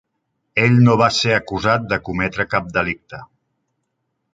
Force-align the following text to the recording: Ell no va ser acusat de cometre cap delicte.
Ell 0.63 0.77
no 0.87 0.95
va 1.01 1.09
ser 1.19 1.35
acusat 1.37 1.87
de 1.95 2.01
cometre 2.09 2.49
cap 2.57 2.75
delicte. 2.79 3.23